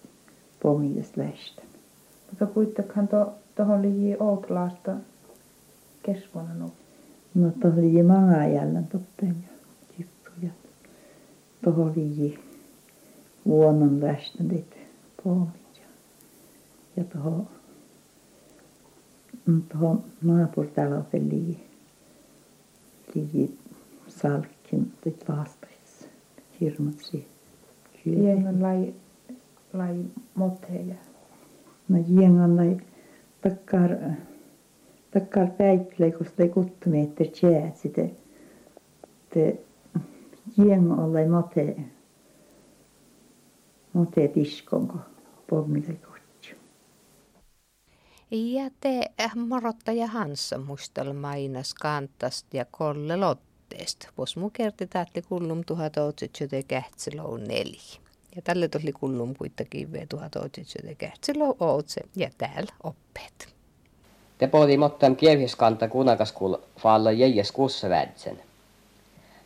pomidesta 0.62 1.22
lästä. 1.22 1.62
Mutta 2.30 2.46
kuitenkaan 2.46 3.08
to, 3.08 3.34
tohon 3.56 3.82
liji 3.82 4.16
ouklaasta 4.20 4.96
kesvona 6.04 6.54
no. 6.54 6.72
No 7.36 7.52
tohon 7.62 7.82
liji 7.82 8.04
maa 8.04 8.48
jälleen 8.48 8.88
toppen 8.88 9.36
ja 9.44 9.54
tippuja. 9.98 10.52
Tohon 11.64 11.94
liji 11.96 12.40
vuonnon 13.46 14.02
lästä 14.02 14.44
teit 14.50 14.78
pomit 15.24 15.82
ja, 15.82 15.88
ja 16.98 17.04
tuohon 19.72 20.04
naapuritalouteen 20.22 21.30
liji, 21.30 21.60
liji 23.16 23.58
salkkin 24.08 24.94
teit 25.02 25.30
vastaissa 25.30 26.08
hirmut 26.60 27.00
siihen. 27.00 27.30
Jengan 28.06 28.62
lai, 28.62 28.94
lai 29.74 30.06
motheja. 30.36 30.96
No 31.88 32.04
jengan 32.08 32.56
lai 32.56 32.78
takkar, 33.42 33.90
takkar 35.12 35.48
päikkilei, 35.58 36.12
kun 36.12 36.26
sitä 36.26 36.48
kuttumeetter 36.48 37.28
tjäät 37.28 37.78
sitä. 37.78 38.02
Te 39.30 39.60
jengan 40.58 41.00
on 41.00 41.14
lai 41.14 41.28
mote, 41.28 41.76
pommille 45.50 45.94
kutsu. 45.94 46.17
Ja 48.32 48.70
te 48.82 49.02
äh, 49.22 49.36
morottaja 49.36 50.08
Hansa 50.08 50.58
muistel 50.58 51.14
mainas 51.14 51.74
kantast 51.74 52.54
ja 52.54 52.66
kolle 52.72 53.18
lotteesta. 53.18 54.08
Vos 54.18 54.38
mu 54.38 54.50
kerti 54.50 54.88
täältä 54.88 55.22
kullum 55.22 55.64
tuhat 55.66 55.98
otsitsyte 55.98 56.64
kähtsilou 56.64 57.38
neljä. 57.38 58.00
Ja 58.36 58.42
tälle 58.42 58.68
tuli 58.68 58.92
kullum 58.92 59.36
kuitenkin 59.36 59.92
v 59.92 59.96
tuhat 60.10 60.36
otsitsyte 60.36 60.96
kähtsilou 60.96 61.56
otse 61.60 62.02
ja 62.16 62.30
täällä 62.38 62.74
oppeet. 62.84 63.56
Te 64.38 64.48
podi 64.48 64.78
mottam 64.78 65.16
kievhiskanta 65.16 65.88
kunakas 65.88 66.32
kul 66.32 66.56
faalla 66.80 67.12
jäjes 67.12 67.52
kussa 67.52 67.90
vädsen. 67.90 68.42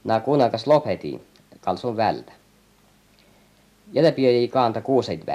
Na 0.03 0.19
kunakas 0.19 0.67
lopeti 0.67 1.21
kalsun 1.59 1.97
vältä. 1.97 2.31
Ja 3.93 4.03
te 4.03 4.11
pieni 4.11 4.47
kanta 4.47 4.81
kuuseit 4.81 5.25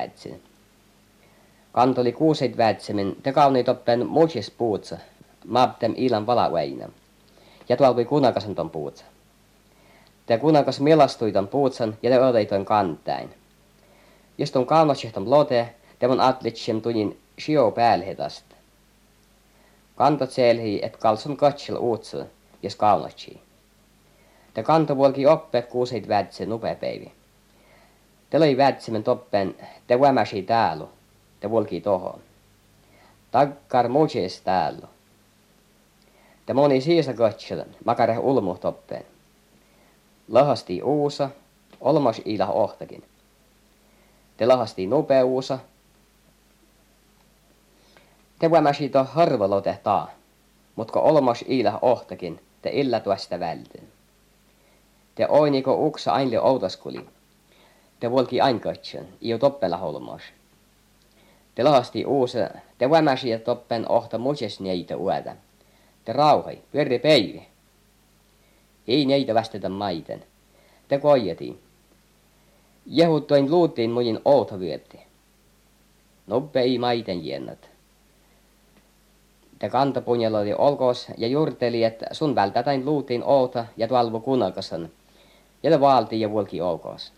Kant 1.77 1.99
oli 1.99 2.13
kuuseit 2.13 2.57
vädsemin, 2.57 3.17
te 3.23 3.33
kauniit 3.33 3.69
oppen 3.69 4.07
muutsis 4.07 4.51
puutsa, 4.51 4.99
maaptem 5.47 5.95
ilan 5.97 6.27
valaväinä. 6.27 6.89
Ja 7.69 7.77
tuolvi 7.77 8.05
kunakasen 8.05 8.55
ton 8.55 8.71
puutsa. 8.71 9.05
Te 10.27 10.39
kunakas 10.39 10.81
melastui 10.81 11.33
ton 11.33 11.49
puutsan 11.49 11.99
ja 12.03 12.11
te 12.11 12.21
odoitoin 12.21 12.65
kantain. 12.65 13.35
Jos 14.39 14.51
ton 14.51 14.67
kaunasihtom 14.67 15.31
lote, 15.31 15.75
te 15.99 16.09
mun 16.09 16.21
atlitsem 16.21 16.81
tunin 16.81 17.19
shio 17.41 17.71
päälhetast. 17.71 18.45
Kantot 19.97 20.31
selhi, 20.31 20.81
et 20.83 20.97
kalsun 20.97 21.37
katsel 21.37 21.77
uutsa, 21.77 22.27
jos 22.63 22.77
kaunatsi. 22.77 23.41
Te 24.55 24.63
kanto 24.63 24.97
vuolki 24.97 25.27
oppeet 25.27 25.67
kuuseit 25.67 26.09
vädse 26.09 26.47
nupepäivi. 26.47 27.13
Te 28.31 28.39
lõi 28.39 28.57
vädsemen 28.57 29.05
toppen, 29.05 29.55
te 29.87 30.01
vämäsi 30.01 30.43
täällä 30.43 30.96
te 31.47 31.51
volki 31.51 31.81
tohon. 31.81 32.21
Takkar 33.31 33.89
mujes 33.89 34.41
täällä. 34.41 34.87
Te 36.47 36.55
moni 36.55 36.81
siisa 36.81 37.15
katselen, 37.15 37.77
makare 37.85 38.19
ulmu 38.19 38.55
toppeen. 38.59 39.07
Lahasti 40.29 40.83
uusa, 40.83 41.31
olmas 41.81 42.23
ilah 42.25 42.51
ohtakin. 42.51 43.05
Te 44.37 44.47
lahasti 44.47 44.87
nopea 44.87 45.25
uusa. 45.25 45.59
Te 48.39 48.51
vämäsi 48.51 48.89
to 48.89 49.05
harvalote 49.05 49.79
taa, 49.83 50.11
mutta 50.77 51.01
olmas 51.01 51.45
ilah 51.49 51.79
ohtakin, 51.83 52.41
te 52.63 52.71
illa 52.73 53.01
tuosta 53.01 53.41
vältyn. 53.41 53.89
Te 55.15 55.27
oiniko 55.29 55.87
uksa 55.87 56.13
ainle 56.13 56.41
outaskuli. 56.41 57.07
Te 58.01 58.11
volki 58.11 58.41
ain 58.41 58.61
io 59.21 59.39
toppela 59.39 59.77
holmas. 59.77 60.23
Te 61.57 61.63
lahasti 61.63 62.05
uusi, 62.05 62.39
te 62.79 62.91
vämäsi 62.91 63.29
ja 63.29 63.39
toppen 63.39 63.89
ohta 63.89 64.19
mujes 64.19 64.61
neitä 64.61 64.97
uätä. 64.97 65.37
Te 66.05 66.13
rauhai, 66.13 66.59
pyöri 66.73 66.99
päivi. 66.99 67.47
Ei 68.89 69.07
neitä 69.07 69.35
vastetä 69.35 69.69
maiten. 69.69 70.25
Te 70.89 70.99
koijetiin. 70.99 71.61
Jehuttoin 72.87 73.51
luuttiin 73.51 73.91
munin 73.91 74.21
outa 74.25 74.61
vyötti. 74.61 74.99
Noppe 76.27 76.61
ei 76.61 76.79
maiten 76.79 77.27
jennät. 77.27 77.71
Te 79.59 79.69
kantapunjalla 79.69 80.39
oli 80.39 80.55
olkos 80.55 81.07
ja 81.19 81.29
juurteli, 81.29 81.85
että 81.85 82.07
sun 82.13 82.35
välttätain 82.35 82.85
luutiin 82.85 83.25
outa 83.25 83.67
ja 83.77 83.89
tuolvu 83.89 84.21
kunakasan. 84.21 84.91
Ja 85.63 85.71
te 86.09 86.17
ja 86.17 86.31
vuolki 86.31 86.61
olkos. 86.61 87.13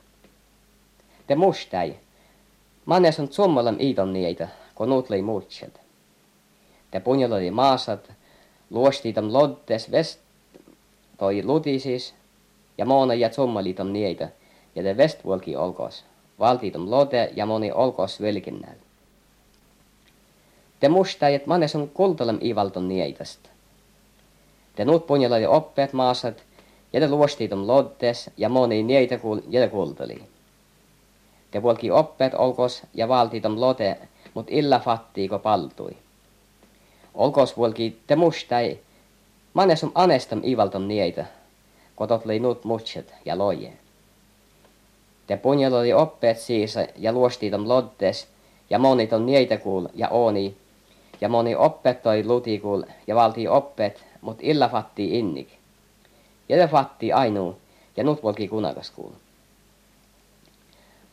Te 1.27 1.35
mustai, 1.35 1.97
Mannes 2.89 3.21
on 3.21 3.33
sommalam 3.33 3.77
iiton 3.81 4.13
niitä, 4.13 4.49
kun 4.75 4.89
nuut 4.89 5.11
lõi 5.13 5.21
muutsid. 5.23 5.75
Te 6.91 7.01
punjal 7.01 7.33
oli 7.37 7.51
maasad, 7.51 8.07
luostiitam 8.71 9.29
loddes 9.33 9.91
vest 9.91 10.21
toi 11.19 11.43
ludisis 11.45 12.15
ja 12.79 12.87
moona 12.87 13.15
ja 13.15 13.33
sommaliitam 13.33 13.93
niitä, 13.93 14.29
ja 14.75 14.83
te 14.83 14.97
vestvuolki 14.97 15.57
olkos, 15.57 16.05
valtiitam 16.39 16.91
lode 16.91 17.31
ja 17.37 17.47
moni 17.47 17.73
olkos 17.73 18.21
velkinnäl. 18.21 18.81
Te 20.81 20.89
mustajat 20.89 21.47
mannes 21.47 21.77
on 21.77 21.89
kultalam 21.89 22.39
ivalton 22.41 22.89
niitäst. 22.89 23.41
Te 24.77 24.85
nuut 24.85 25.07
punjal 25.07 25.33
oli 25.33 25.47
oppeet 25.47 25.93
maasad, 25.93 26.41
ja 26.93 27.01
te 27.01 27.09
luostiitam 27.09 27.67
loddes 27.67 28.31
ja 28.37 28.49
moni 28.49 28.83
niitä 28.83 29.19
kuul 29.19 29.41
ja 29.49 29.61
te 29.61 29.69
kultali. 29.69 30.38
Te 31.51 31.63
vuolki 31.63 31.91
oppeet 31.91 32.35
olkos 32.35 32.83
ja 32.95 33.09
valtiitom 33.09 33.61
lote, 33.61 33.97
mut 34.35 34.47
illa 34.51 34.79
fattiiko 34.79 35.39
paltui. 35.39 35.97
Olkos 37.15 37.57
vuolki 37.57 38.01
te 38.07 38.17
mustai, 38.17 38.79
manesum 39.55 39.93
anestam 39.95 40.41
ivaltom 40.45 40.83
nieitä, 40.83 41.27
kotot 41.97 42.25
lei 42.25 42.41
nut 42.41 42.65
mutset 42.65 43.15
ja 43.25 43.39
loje. 43.39 43.73
Te 45.27 45.37
punjal 45.37 45.73
oli 45.73 45.93
oppeet 45.93 46.39
siisa 46.39 46.87
ja 46.97 47.13
luostiitom 47.13 47.69
lottes, 47.69 48.29
ja 48.71 48.79
moniton 48.79 49.27
nieitä 49.27 49.57
kuul 49.57 49.87
ja 49.95 50.09
oni, 50.09 50.57
ja 51.21 51.29
moni 51.29 51.55
oppeet 51.55 52.03
toi 52.03 52.25
lutikul 52.25 52.83
ja 53.07 53.15
valti 53.15 53.49
oppeet, 53.49 54.05
mut 54.21 54.39
illa 54.41 54.69
fatti 54.69 55.19
innik. 55.19 55.49
Ja 56.49 56.57
te 56.57 56.69
fatti 56.69 57.13
ainu, 57.13 57.57
ja 57.97 58.05
nut 58.05 58.23
vuolki 58.23 58.49
kunakas 58.49 58.91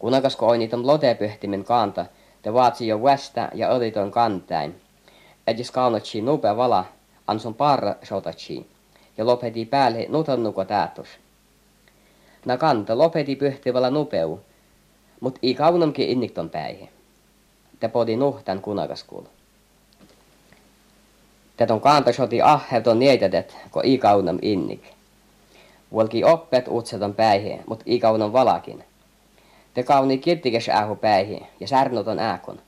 kuul. 0.06 0.12
Kunakas 0.12 0.36
koiniton 0.36 0.88
lotepyhtimen 0.88 1.64
kanta, 1.64 2.06
te 2.42 2.54
vaatsi 2.54 2.88
jo 2.88 3.04
västä 3.04 3.50
ja 3.54 3.70
oliton 3.70 4.12
kantain. 4.12 4.76
Edis 5.48 5.72
kaunatsi 5.72 6.22
nupe 6.22 6.58
vala, 6.58 6.86
anson 7.28 7.54
parra 7.54 7.96
sotatsi, 8.04 8.68
ja 9.18 9.26
lopeti 9.26 9.66
päälle 9.66 10.06
nutannuko 10.10 10.66
täätus. 10.66 11.08
Na 12.46 12.58
kanta 12.58 12.98
lopeti 12.98 13.36
pyhtivalla 13.36 13.90
nupeu, 13.90 14.40
mut 15.22 15.40
i 15.42 15.54
kaunamki 15.54 16.12
innikton 16.12 16.50
päihin. 16.50 16.90
Te 17.80 17.88
podi 17.88 18.16
nuhtan 18.16 18.62
kunakaskuul. 18.62 19.26
Täton 21.58 21.82
kanta 21.82 22.14
soti 22.14 22.42
ahhevton 22.42 23.00
nietädet, 23.00 23.58
ko 23.72 23.82
i 23.84 23.98
kaunam 23.98 24.38
innik. 24.42 24.84
Vuolki 25.92 26.24
oppet 26.24 26.68
utseton 26.68 27.14
päihin, 27.14 27.64
mut 27.68 27.84
i 27.86 28.00
kaunam 28.00 28.34
valakin. 28.34 28.84
Te 29.76 29.84
kauni 29.84 30.18
kirtikes 30.18 30.70
ähu 30.70 30.96
päihin 30.96 31.46
ja 31.60 31.68
särnoton 31.68 32.20
ääkon. 32.20 32.60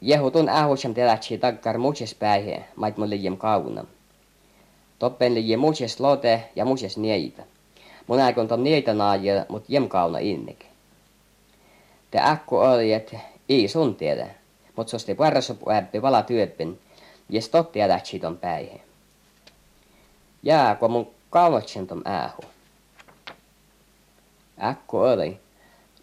Jehutun 0.00 0.48
ähutsam 0.48 0.94
telätsi 0.94 1.38
takkar 1.38 1.78
muutses 1.78 2.14
päihin, 2.14 2.64
mait 2.76 2.96
mun 2.96 3.10
liian 3.10 3.36
kauna. 3.36 3.84
Toppen 4.98 5.34
liian 5.34 5.60
muutses 5.60 6.00
lote 6.00 6.50
ja 6.56 6.64
muutses 6.64 6.98
nieitä. 6.98 7.42
Mun 8.06 8.20
ääkon 8.20 8.48
ton 8.48 8.64
nieitä 8.64 8.94
naaja, 8.94 9.46
mut 9.48 9.64
jem 9.68 9.88
kauna 9.88 10.18
innik. 10.18 10.64
Te 12.10 12.18
äkku 12.18 12.56
oli, 12.56 12.92
että 12.92 13.18
ei 13.48 13.68
sun 13.68 13.94
tiedä, 13.96 14.26
mutta 14.76 14.90
sosti 14.90 15.14
parassa 15.14 15.54
puhäppi 15.54 16.02
vala 16.02 16.22
työppin, 16.22 16.80
ja 17.28 17.42
stotti 17.42 17.78
jätätsi 17.78 18.18
ton 18.18 18.38
päihin. 18.38 18.80
Jää, 20.42 20.74
kun 20.74 20.90
mun 20.90 21.10
kaunatsen 21.30 21.86
ton 21.86 22.02
äähu. 22.04 22.42
Äkku 24.62 24.98
oli. 24.98 25.43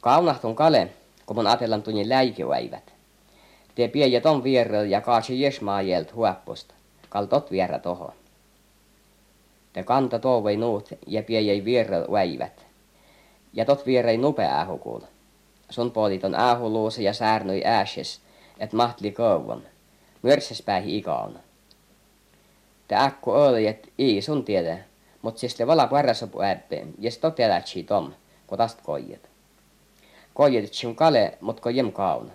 Kaunahtun 0.02 0.56
kale, 0.56 0.90
kun 1.26 1.36
mun 1.36 1.48
atellan 1.48 1.84
tunnin 1.84 2.10
läikiväivät. 2.10 2.94
Te 3.76 3.88
piejä 3.88 4.22
ton 4.22 4.44
vierrel 4.44 4.86
ja 4.86 5.02
kaasi 5.02 5.42
jesmaa 5.42 5.82
jelt 5.82 6.14
huoppusta. 6.14 6.74
Kal 7.10 7.26
tot 7.26 7.52
vierä 7.52 7.80
toho. 7.80 8.14
Te 9.74 9.84
kanta 9.84 10.20
toovei 10.20 10.58
nuut 10.58 10.90
ja 11.08 11.24
piejä 11.24 11.66
vierrel 11.66 12.12
väivät. 12.12 12.66
Ja 13.54 13.66
tot 13.66 13.86
vierei 13.86 14.18
nupe 14.18 14.44
äähukuul. 14.44 15.02
Sun 15.70 15.92
puolit 15.92 16.24
on 16.24 16.36
äähuluusa 16.36 17.02
ja 17.02 17.14
säärnöi 17.14 17.62
ääsjes, 17.66 18.22
et 18.60 18.74
mahtli 18.74 19.12
kauan. 19.12 19.64
Mörses 20.22 20.62
päähi 20.62 20.98
ikauna. 20.98 21.40
Te 22.88 22.96
äkku 22.96 23.32
oli, 23.32 23.68
et 23.68 23.94
ei 24.00 24.22
sun 24.22 24.46
tiedä, 24.46 24.78
mut 25.22 25.38
siis 25.38 25.60
le 25.60 25.68
vala 25.68 25.88
parassa 25.88 26.28
puäppe, 26.28 26.88
jes 27.00 27.18
tot 27.18 27.40
jälätsi 27.40 27.84
tom, 27.84 28.14
kun 28.48 28.58
tast 28.58 28.82
koijat. 28.82 29.31
Koijat 30.34 30.72
tsin 30.72 30.96
kale, 30.96 31.38
mut 31.42 31.60
ko 31.60 31.70
jem 31.70 31.92
kauna. 31.92 32.32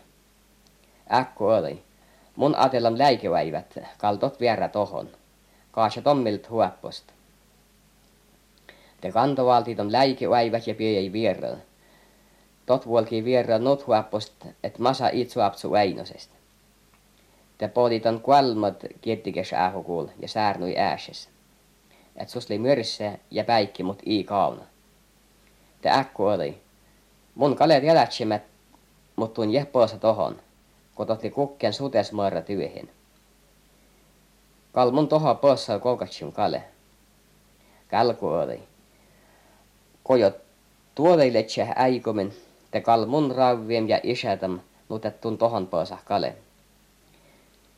Äkku 1.13 1.47
oli. 1.47 1.83
Mun 2.37 2.55
atellam 2.59 2.99
läikeväivät, 2.99 3.79
kaltot 3.99 4.41
vierä 4.41 4.69
tohon. 4.69 5.09
Kaasa 5.71 6.03
tommilt 6.03 6.51
huopposta. 6.51 7.13
Te 9.01 9.13
kantovaltit 9.13 9.81
on 9.81 9.93
läikeväivät 9.93 10.67
ja 10.67 10.75
piei 10.75 11.13
vierrellä. 11.13 11.59
Tot 12.67 12.87
vuolki 12.87 13.25
vierrellä 13.25 13.65
not 13.65 13.87
huopposta, 13.87 14.47
et 14.65 14.79
masa 14.79 15.09
itsuapsu 15.13 15.71
väinosesta. 15.71 16.35
Te 17.59 17.69
podit 17.69 18.07
on 18.07 18.21
kuolmat 18.21 18.85
kiettikes 19.01 19.53
äähukuul 19.53 20.07
ja 20.19 20.29
säärnui 20.29 20.79
ääses. 20.79 21.29
Et 22.17 22.29
susli 22.29 22.59
myrsse 22.59 23.21
ja 23.31 23.45
päikki 23.45 23.83
mut 23.83 24.03
ii 24.07 24.25
kauna. 24.25 24.63
Te 25.83 25.91
äkku 25.91 26.25
oli. 26.25 26.66
Mun 27.37 27.57
kalet 27.57 27.85
jälätsimät, 27.85 28.43
mut 29.17 29.35
tuun 29.35 29.51
jehpoosa 29.51 29.99
tohon 29.99 30.37
kun 30.97 31.11
otti 31.11 31.31
kukken 31.31 31.73
sutesmaara 31.73 32.43
työhin. 32.43 32.91
Kalmun 34.73 35.09
toha 35.09 35.35
poissa 35.35 35.79
kokatsin 35.79 36.33
kale. 36.33 36.63
Kalku 37.89 38.29
oli. 38.29 38.63
Kojo 40.03 40.33
tuodeiletse 40.95 41.69
äikomin, 41.77 42.35
te 42.71 42.81
kalmun 42.81 43.35
ravviem 43.35 43.89
ja 43.89 44.01
isätäm 44.03 44.61
nutettun 44.89 45.39
tohon 45.39 45.67
poissa 45.67 45.99
kale. 46.05 46.37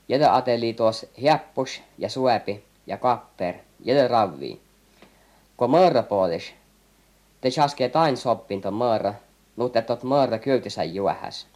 Jätä 0.08 0.34
ateli 0.34 0.72
tuos 0.72 1.06
hiappus 1.20 1.82
ja 1.98 2.08
suepi 2.08 2.64
ja 2.86 2.96
kapper, 2.96 3.54
jätä 3.80 4.08
ravvi. 4.08 4.60
Ko 5.56 5.68
maara 5.68 6.02
puolis, 6.02 6.54
te 7.40 7.50
chaskee 7.50 7.88
tain 7.88 8.16
soppinto 8.16 8.70
maara, 8.70 9.14
nutettot 9.58 10.02
maara 10.02 10.38
köytisä 10.38 10.84
juohas 10.84 11.46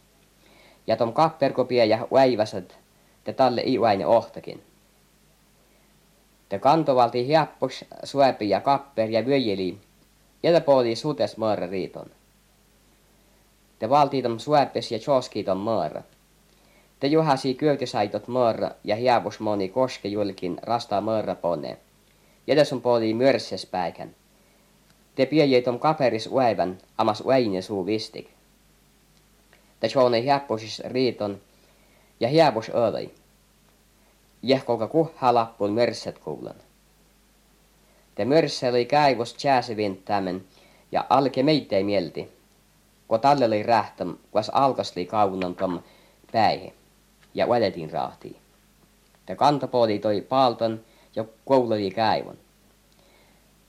ja 0.87 0.97
tom 0.97 1.13
kapperkopia 1.13 1.85
ja 1.85 2.07
väiväsät, 2.13 2.77
te 3.23 3.33
talle 3.33 3.63
iuaine 3.65 4.05
ohtakin. 4.05 4.63
Te 6.49 6.59
kantovalti 6.59 7.27
hiappus, 7.27 7.85
suepi 8.03 8.49
ja 8.49 8.61
kapper 8.61 9.09
ja 9.09 9.25
vyöjeli, 9.25 9.77
ja 10.43 10.51
te 10.51 10.59
pooli 10.59 10.95
sutes 10.95 11.37
maara 11.37 11.67
riiton. 11.67 12.09
Te 13.79 13.89
valtiitom 13.89 14.39
suepes 14.39 14.91
ja 14.91 14.99
choskiitom 14.99 15.57
maara. 15.57 16.01
Te 16.99 17.07
juhasi 17.07 17.53
kyötisaitot 17.53 18.27
maara 18.27 18.71
ja 18.83 18.95
hiavus 18.95 19.39
moni 19.39 19.69
koske 19.69 20.07
julkin 20.07 20.59
rastaa 20.61 21.01
maara 21.01 21.35
pone. 21.35 21.77
Ja 22.47 22.55
te 22.55 22.65
sun 22.65 22.81
pooli 22.81 23.13
mörses 23.13 23.65
päikän. 23.65 24.15
Te 25.15 25.25
piejeitom 25.25 25.79
kaperis 25.79 26.27
uäivän, 26.27 26.77
amas 26.97 27.21
uäine 27.21 27.61
suu 27.61 27.85
vistik 27.85 28.29
te 29.83 29.89
suone 29.89 30.21
hiappusis 30.21 30.79
riiton 30.85 31.41
ja 32.19 32.27
hiapus 32.27 32.71
öödai. 32.75 33.09
Jehkolka 34.41 34.87
kuhaa 34.87 35.33
lappuun 35.33 35.71
mörset 35.73 36.19
kuulen. 36.19 36.55
Te 38.15 38.25
mörsse 38.25 38.69
oli 38.69 38.85
käivos 38.85 39.35
tämän 40.05 40.41
ja 40.91 41.05
alke 41.09 41.43
meitä 41.43 41.75
mielti, 41.83 42.31
kun 43.07 43.19
talle 43.19 43.45
oli 43.45 43.63
rähtäm, 43.63 44.15
kuas 44.31 44.49
alkasli 44.49 45.05
kaunan 45.05 45.55
tom 45.55 45.79
päihin 46.31 46.73
ja 47.33 47.49
väletin 47.49 47.91
rahtiin. 47.91 48.37
Te 49.25 49.35
kantapuoli 49.35 49.99
toi 49.99 50.21
paalton 50.21 50.81
ja 51.15 51.25
koululi 51.45 51.91
käivon. 51.91 52.37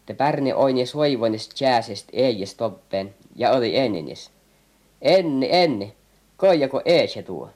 Te 0.06 0.14
pärni 0.14 0.52
oini 0.52 0.86
suivonis 0.86 1.60
jääsist 1.60 2.08
eijis 2.12 2.54
toppen 2.54 3.14
ja 3.36 3.52
oli 3.52 3.76
enninis. 3.76 4.30
Enni, 5.02 5.48
enni, 5.50 5.94
Koijako 6.36 6.82
ee 6.84 7.06
se 7.06 7.22
tuo? 7.22 7.50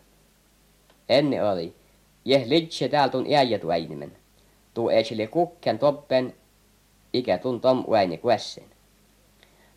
Enne 1.08 1.50
oli. 1.50 1.74
Jeh 2.24 2.46
litse 2.46 2.88
täällä 2.88 3.12
tun 3.12 3.26
äijä 3.34 3.58
tuo 3.58 3.70
äinimen. 3.70 4.12
Tuo 4.74 4.90
ee 4.90 5.04
sille 5.04 5.26
kukken 5.26 5.78
toppen, 5.78 6.34
ikä 7.12 7.38
tun 7.38 7.60
tom 7.60 7.84
uäini 7.88 8.18
kuessen. 8.18 8.64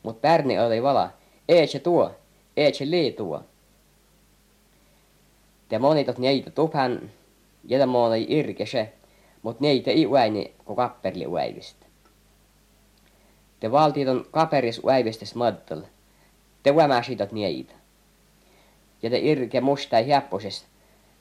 Mut 0.03 0.21
pärni 0.21 0.59
oli 0.59 0.83
vala. 0.83 1.09
Ee 1.49 1.67
se 1.67 1.79
tuo, 1.79 2.11
ee 2.57 2.73
se 2.73 2.89
lii 2.89 3.11
tuo. 3.11 3.43
Te 5.69 5.79
monitot 5.79 6.17
neitä 6.17 6.51
tuphan, 6.51 7.11
ja 7.67 7.87
moni 7.87 8.25
irke 8.29 8.65
se, 8.65 8.93
mut 9.41 9.59
neitä 9.59 9.91
ei 9.91 10.05
uäini, 10.07 10.53
kun 10.65 10.75
kapperli 10.75 11.27
uäivistä. 11.27 11.80
Te 13.61 13.71
valtiit 13.71 14.07
on 14.07 14.25
kaperis 14.31 14.81
uäivistes 14.83 15.35
maddal. 15.35 15.81
Te 16.63 16.71
uämäsitot 16.71 17.31
neitä 17.31 17.81
ja 19.01 19.09
te 19.09 19.19
irke 19.19 19.61
musta 19.61 19.95
ja 19.95 20.05
hiapposesta, 20.05 20.67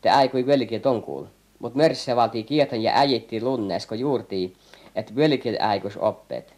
te 0.01 0.11
aikui 0.11 0.47
velki 0.47 0.81
tonkuul. 0.81 1.25
Mut 1.59 1.75
mörssä 1.75 2.17
valtii 2.17 2.43
kieton 2.45 2.83
ja 2.83 2.99
äjitti 2.99 3.43
lunnees, 3.43 3.87
kun 3.87 3.99
juurtii, 3.99 4.57
et 4.95 5.17
velki 5.17 5.59
aikus 5.59 5.97
oppeet. 5.97 6.55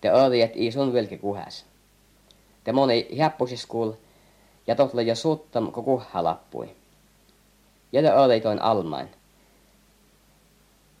Te 0.00 0.12
oli, 0.12 0.42
et 0.42 0.52
ei 0.56 0.72
sun 0.72 0.92
velki 0.92 1.18
kuhas. 1.18 1.64
Te 2.64 2.72
moni 2.72 3.08
hiapposis 3.12 3.66
kuul, 3.66 3.92
ja 4.66 4.74
totle 4.74 5.02
jo 5.02 5.14
suttam, 5.14 5.72
kun 5.72 5.84
kuha 5.84 6.24
lappui. 6.24 6.68
Ja 7.92 8.02
te 8.02 8.14
oli 8.14 8.40
toin 8.40 8.62
almain. 8.62 9.08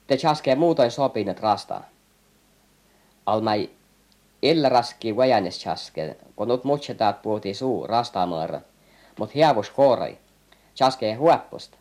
Te 0.06 0.16
chaskee 0.16 0.54
muutoin 0.54 0.90
sopinet 0.90 1.40
rastaa. 1.40 1.84
Almai 3.28 3.70
illa 4.42 4.68
raski 4.68 5.16
vajanes 5.16 5.60
chaske, 5.60 6.16
kun 6.36 6.48
nyt 6.48 6.64
mutsetaat 6.64 7.22
puhutiin 7.22 7.54
suu 7.54 7.86
rastaamaara 7.86 8.60
mut 9.18 9.34
hiavus 9.34 9.70
koorai, 9.70 10.18
chaskee 10.76 11.14
huoppusta. 11.14 11.78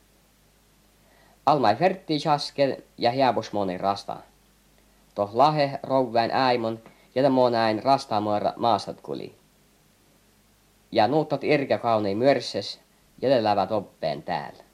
Almai 1.45 1.75
fertti 1.75 2.19
chaske 2.19 2.83
ja 2.97 3.11
hiavus 3.11 3.53
moni 3.53 3.77
rasta. 3.77 4.17
Toh 5.15 5.29
lahe 5.33 5.79
rouvään 5.83 6.31
äimon 6.31 6.79
ja 7.15 7.29
mo 7.29 7.49
näin 7.49 7.83
rastaamoira 7.83 8.53
maasat 8.55 9.01
kuli. 9.01 9.35
Ja 10.91 11.07
nuuttot 11.07 11.43
irkä 11.43 11.77
kaunei 11.77 12.15
mörses 12.15 12.79
ja 13.21 13.43
lävät 13.43 13.71
oppeen 13.71 14.23
täällä. 14.23 14.66